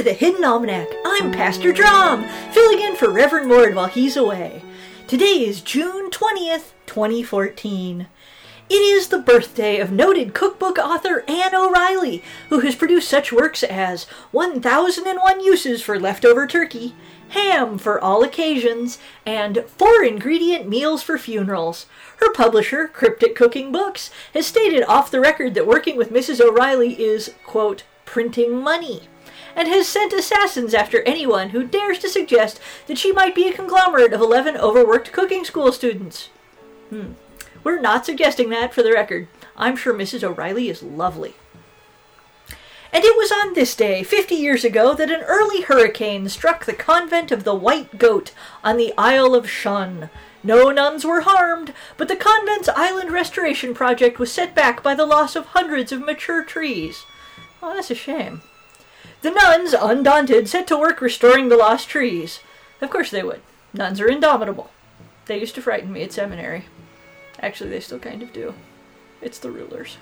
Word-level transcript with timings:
to 0.00 0.04
the 0.04 0.12
Hidden 0.14 0.42
Almanac. 0.42 0.88
I'm 1.04 1.30
Pastor 1.30 1.72
Drom, 1.72 2.24
filling 2.52 2.80
in 2.80 2.96
for 2.96 3.10
Reverend 3.10 3.48
Mord 3.48 3.74
while 3.74 3.86
he's 3.86 4.16
away. 4.16 4.62
Today 5.06 5.44
is 5.46 5.60
June 5.60 6.08
20th, 6.10 6.72
2014. 6.86 8.06
It 8.70 8.74
is 8.74 9.08
the 9.08 9.18
birthday 9.18 9.78
of 9.78 9.92
noted 9.92 10.32
cookbook 10.32 10.78
author 10.78 11.22
Anne 11.28 11.54
O'Riley, 11.54 12.24
who 12.48 12.60
has 12.60 12.74
produced 12.74 13.10
such 13.10 13.30
works 13.30 13.62
as 13.62 14.04
1001 14.30 15.40
Uses 15.40 15.82
for 15.82 16.00
Leftover 16.00 16.46
Turkey, 16.46 16.94
Ham 17.30 17.76
for 17.76 18.00
All 18.00 18.24
Occasions, 18.24 18.98
and 19.26 19.66
Four 19.66 20.02
Ingredient 20.02 20.66
Meals 20.66 21.02
for 21.02 21.18
Funerals. 21.18 21.84
Her 22.20 22.32
publisher, 22.32 22.88
Cryptic 22.88 23.36
Cooking 23.36 23.70
Books, 23.70 24.10
has 24.32 24.46
stated 24.46 24.82
off 24.84 25.10
the 25.10 25.20
record 25.20 25.52
that 25.52 25.66
working 25.66 25.98
with 25.98 26.10
Mrs. 26.10 26.40
O'Riley 26.40 26.98
is, 26.98 27.34
quote, 27.44 27.82
printing 28.10 28.60
money 28.60 29.02
and 29.54 29.68
has 29.68 29.86
sent 29.86 30.12
assassins 30.12 30.74
after 30.74 31.00
anyone 31.02 31.50
who 31.50 31.64
dares 31.64 32.00
to 32.00 32.08
suggest 32.08 32.58
that 32.88 32.98
she 32.98 33.12
might 33.12 33.36
be 33.36 33.46
a 33.46 33.52
conglomerate 33.52 34.12
of 34.12 34.20
11 34.20 34.56
overworked 34.56 35.12
cooking 35.12 35.44
school 35.44 35.70
students. 35.70 36.28
Hmm. 36.88 37.12
We're 37.62 37.80
not 37.80 38.04
suggesting 38.04 38.50
that 38.50 38.74
for 38.74 38.82
the 38.82 38.92
record. 38.92 39.28
I'm 39.56 39.76
sure 39.76 39.94
Mrs. 39.94 40.24
O'Riley 40.24 40.68
is 40.68 40.82
lovely. 40.82 41.34
And 42.92 43.04
it 43.04 43.16
was 43.16 43.30
on 43.30 43.54
this 43.54 43.76
day, 43.76 44.02
50 44.02 44.34
years 44.34 44.64
ago, 44.64 44.92
that 44.94 45.10
an 45.10 45.22
early 45.22 45.62
hurricane 45.62 46.28
struck 46.28 46.64
the 46.64 46.72
convent 46.72 47.30
of 47.30 47.44
the 47.44 47.54
White 47.54 47.96
Goat 47.96 48.32
on 48.64 48.76
the 48.76 48.92
Isle 48.98 49.36
of 49.36 49.48
Shun. 49.48 50.10
No 50.42 50.72
nuns 50.72 51.04
were 51.04 51.20
harmed, 51.20 51.72
but 51.96 52.08
the 52.08 52.16
convent's 52.16 52.68
island 52.70 53.12
restoration 53.12 53.72
project 53.72 54.18
was 54.18 54.32
set 54.32 54.52
back 54.52 54.82
by 54.82 54.96
the 54.96 55.06
loss 55.06 55.36
of 55.36 55.46
hundreds 55.46 55.92
of 55.92 56.04
mature 56.04 56.42
trees. 56.42 57.04
Oh, 57.62 57.74
that's 57.74 57.90
a 57.90 57.94
shame. 57.94 58.42
The 59.22 59.30
nuns, 59.30 59.74
undaunted, 59.74 60.48
set 60.48 60.66
to 60.68 60.78
work 60.78 61.00
restoring 61.00 61.48
the 61.48 61.56
lost 61.56 61.88
trees. 61.88 62.40
Of 62.80 62.90
course 62.90 63.10
they 63.10 63.22
would. 63.22 63.42
Nuns 63.74 64.00
are 64.00 64.08
indomitable. 64.08 64.70
They 65.26 65.38
used 65.38 65.54
to 65.56 65.62
frighten 65.62 65.92
me 65.92 66.02
at 66.02 66.12
seminary. 66.12 66.64
Actually, 67.38 67.70
they 67.70 67.80
still 67.80 67.98
kind 67.98 68.22
of 68.22 68.32
do. 68.32 68.54
It's 69.20 69.38
the 69.38 69.50
rulers. 69.50 69.98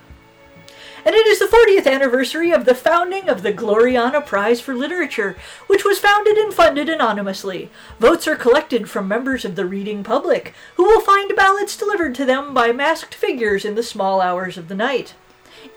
And 1.05 1.15
it 1.15 1.27
is 1.27 1.39
the 1.39 1.47
40th 1.47 1.93
anniversary 1.93 2.53
of 2.53 2.65
the 2.65 2.75
founding 2.75 3.29
of 3.29 3.43
the 3.43 3.53
Gloriana 3.53 4.25
Prize 4.25 4.61
for 4.61 4.75
Literature, 4.75 5.37
which 5.67 5.85
was 5.85 5.99
founded 5.99 6.37
and 6.37 6.53
funded 6.53 6.89
anonymously. 6.89 7.71
Votes 7.99 8.29
are 8.29 8.37
collected 8.37 8.89
from 8.89 9.09
members 9.09 9.45
of 9.45 9.57
the 9.57 9.67
reading 9.67 10.05
public, 10.05 10.55
who 10.77 10.85
will 10.85 11.01
find 11.01 11.35
ballots 11.37 11.77
delivered 11.77 12.15
to 12.17 12.25
them 12.25 12.55
by 12.55 12.73
masked 12.73 13.15
figures 13.15 13.65
in 13.65 13.75
the 13.75 13.83
small 13.83 14.21
hours 14.21 14.57
of 14.57 14.69
the 14.69 14.75
night. 14.75 15.15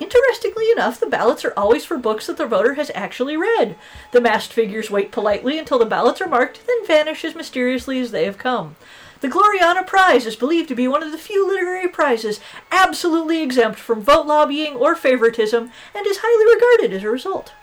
Interestingly 0.02 0.72
enough, 0.72 1.00
the 1.00 1.06
ballots 1.06 1.46
are 1.46 1.54
always 1.56 1.86
for 1.86 1.96
books 1.96 2.26
that 2.26 2.38
the 2.38 2.48
voter 2.48 2.74
has 2.74 2.90
actually 2.96 3.38
read. 3.38 3.76
The 4.12 4.20
masked 4.20 4.52
figures 4.52 4.90
wait 4.90 5.12
politely 5.12 5.60
until 5.60 5.78
the 5.78 5.86
ballots 5.86 6.20
are 6.22 6.28
marked, 6.28 6.66
then 6.66 6.88
vanish 6.88 7.24
as 7.24 7.36
mysteriously 7.36 8.00
as 8.00 8.10
they 8.10 8.26
have 8.26 8.40
come. 8.40 8.78
The 9.20 9.28
Gloriana 9.28 9.86
Prize 9.86 10.26
is 10.26 10.36
believed 10.36 10.70
to 10.70 10.76
be 10.76 10.88
one 10.88 11.04
of 11.04 11.12
the 11.12 11.20
few 11.20 11.48
literary 11.48 11.88
prizes 11.88 12.40
absolutely 12.72 13.44
exempt 13.44 13.80
from 13.80 14.02
vote 14.02 14.26
lobbying 14.26 14.74
or 14.74 14.96
favoritism, 14.96 15.72
and 15.94 16.08
is 16.08 16.18
highly 16.24 16.52
regarded 16.56 16.98
as 16.98 17.04
a 17.04 17.12
result. 17.12 17.54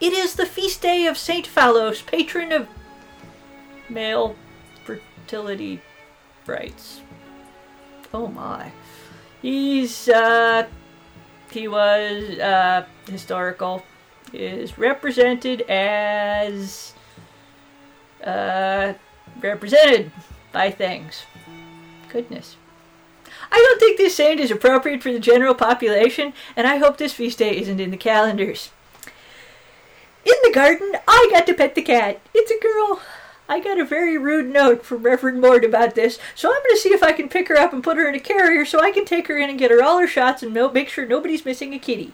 It 0.00 0.12
is 0.12 0.34
the 0.34 0.46
feast 0.46 0.82
day 0.82 1.06
of 1.06 1.16
Saint 1.16 1.46
Phallos, 1.46 2.04
patron 2.04 2.50
of 2.50 2.66
male 3.88 4.34
fertility 4.84 5.80
rights. 6.44 7.02
Oh 8.12 8.26
my. 8.26 8.72
He's, 9.40 10.08
uh, 10.08 10.66
he 11.50 11.68
was, 11.68 12.38
uh, 12.38 12.86
historical. 13.10 13.84
Is 14.30 14.76
represented 14.76 15.62
as, 15.62 16.92
uh, 18.22 18.92
represented 19.40 20.12
by 20.52 20.70
things. 20.70 21.22
Goodness. 22.12 22.56
I 23.50 23.56
don't 23.56 23.80
think 23.80 23.96
this 23.96 24.16
saint 24.16 24.38
is 24.38 24.50
appropriate 24.50 25.02
for 25.02 25.12
the 25.12 25.18
general 25.18 25.54
population, 25.54 26.34
and 26.56 26.66
I 26.66 26.76
hope 26.76 26.98
this 26.98 27.14
feast 27.14 27.38
day 27.38 27.56
isn't 27.58 27.80
in 27.80 27.90
the 27.90 27.96
calendars. 27.96 28.70
In 30.26 30.34
the 30.42 30.52
garden, 30.52 30.92
I 31.08 31.28
got 31.30 31.46
to 31.46 31.54
pet 31.54 31.74
the 31.74 31.80
cat. 31.80 32.20
It's 32.34 32.50
a 32.50 32.60
girl. 32.60 33.00
I 33.50 33.60
got 33.60 33.80
a 33.80 33.84
very 33.84 34.18
rude 34.18 34.52
note 34.52 34.84
from 34.84 35.02
Reverend 35.02 35.40
Mord 35.40 35.64
about 35.64 35.94
this, 35.94 36.18
so 36.34 36.50
I'm 36.50 36.62
going 36.62 36.74
to 36.74 36.76
see 36.76 36.90
if 36.90 37.02
I 37.02 37.12
can 37.12 37.30
pick 37.30 37.48
her 37.48 37.56
up 37.56 37.72
and 37.72 37.82
put 37.82 37.96
her 37.96 38.06
in 38.06 38.14
a 38.14 38.20
carrier 38.20 38.66
so 38.66 38.80
I 38.80 38.90
can 38.90 39.06
take 39.06 39.26
her 39.28 39.38
in 39.38 39.48
and 39.48 39.58
get 39.58 39.70
her 39.70 39.82
all 39.82 39.98
her 39.98 40.06
shots 40.06 40.42
and 40.42 40.52
make 40.52 40.90
sure 40.90 41.06
nobody's 41.06 41.46
missing 41.46 41.72
a 41.72 41.78
kitty. 41.78 42.12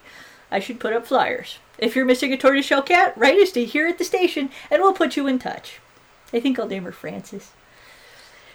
I 0.53 0.61
should 0.61 0.79
put 0.79 0.93
up 0.93 1.07
flyers. 1.07 1.59
If 1.77 1.97
you're 1.97 2.05
missing 2.05 2.33
a 2.33 2.37
tortoiseshell 2.37 2.83
cat, 2.83 3.15
write 3.17 3.39
us 3.39 3.51
to 3.53 3.65
here 3.65 3.89
at 3.89 3.99
the 3.99 4.05
station 4.05 4.51
and 4.71 4.81
we'll 4.81 4.93
put 4.93 5.17
you 5.17 5.27
in 5.27 5.41
touch. 5.41 5.81
I 6.33 6.39
think 6.39 6.57
I'll 6.59 6.69
name 6.69 6.85
her 6.85 6.93
Frances. 6.93 7.51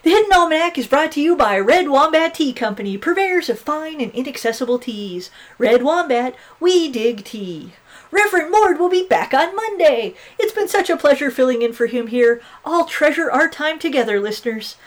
The 0.01 0.11
Hidden 0.11 0.31
Almanac 0.31 0.77
is 0.77 0.87
brought 0.87 1.11
to 1.13 1.21
you 1.21 1.35
by 1.35 1.59
Red 1.59 1.89
Wombat 1.89 2.33
Tea 2.33 2.53
Company, 2.53 2.97
purveyors 2.97 3.49
of 3.49 3.59
fine 3.59 3.99
and 3.99 4.13
inaccessible 4.13 4.79
teas. 4.79 5.29
Red 5.57 5.83
Wombat, 5.83 6.35
we 6.57 6.89
dig 6.89 7.25
tea. 7.25 7.73
Reverend 8.09 8.49
Mord 8.49 8.79
will 8.79 8.87
be 8.87 9.05
back 9.05 9.33
on 9.33 9.53
Monday. 9.57 10.15
It's 10.39 10.53
been 10.53 10.69
such 10.69 10.89
a 10.89 10.95
pleasure 10.95 11.29
filling 11.29 11.61
in 11.61 11.73
for 11.73 11.87
him 11.87 12.07
here. 12.07 12.41
I'll 12.63 12.85
treasure 12.85 13.29
our 13.29 13.49
time 13.49 13.77
together, 13.77 14.21
listeners. 14.21 14.77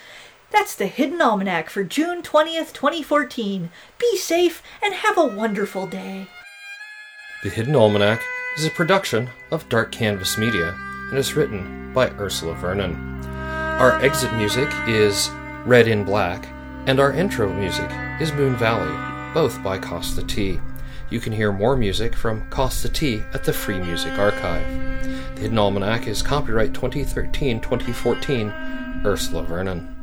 That's 0.50 0.74
the 0.74 0.86
Hidden 0.86 1.20
Almanac 1.20 1.68
for 1.68 1.84
June 1.84 2.22
20th, 2.22 2.72
2014. 2.72 3.68
Be 3.98 4.16
safe 4.16 4.62
and 4.82 4.94
have 4.94 5.18
a 5.18 5.26
wonderful 5.26 5.86
day. 5.86 6.26
The 7.42 7.50
Hidden 7.50 7.76
Almanac 7.76 8.22
is 8.56 8.64
a 8.64 8.70
production 8.70 9.28
of 9.50 9.68
Dark 9.68 9.92
Canvas 9.92 10.38
Media 10.38 10.74
and 11.10 11.18
is 11.18 11.34
written 11.34 11.92
by 11.92 12.08
Ursula 12.12 12.54
Vernon. 12.54 13.22
Our 13.78 14.00
exit 14.00 14.32
music 14.34 14.68
is 14.86 15.28
Red 15.64 15.88
in 15.88 16.04
Black, 16.04 16.46
and 16.86 17.00
our 17.00 17.12
intro 17.12 17.52
music 17.52 17.90
is 18.20 18.32
Moon 18.32 18.56
Valley, 18.56 18.92
both 19.34 19.62
by 19.62 19.78
Kosta 19.78 20.26
T. 20.26 20.60
You 21.10 21.20
can 21.20 21.32
hear 21.32 21.52
more 21.52 21.76
music 21.76 22.14
from 22.14 22.48
Kosta 22.48 22.92
T 22.92 23.22
at 23.34 23.44
the 23.44 23.52
Free 23.52 23.80
Music 23.80 24.16
Archive. 24.18 24.66
The 25.34 25.40
Hidden 25.40 25.58
Almanac 25.58 26.06
is 26.06 26.22
copyright 26.22 26.74
2013 26.74 27.60
2014, 27.60 28.48
Ursula 29.04 29.42
Vernon. 29.42 30.01